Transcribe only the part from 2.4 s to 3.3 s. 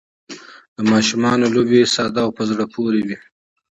زړه پورې وي.